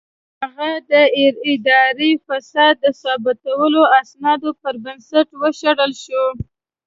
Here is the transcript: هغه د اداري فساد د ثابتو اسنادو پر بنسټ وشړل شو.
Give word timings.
هغه 0.41 0.69
د 0.91 0.93
اداري 1.53 2.11
فساد 2.25 2.73
د 2.83 2.85
ثابتو 3.01 3.53
اسنادو 4.01 4.49
پر 4.61 4.73
بنسټ 4.83 5.27
وشړل 5.41 5.91
شو. 6.03 6.23